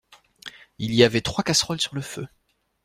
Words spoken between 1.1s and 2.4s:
trois casseroles sur le feu.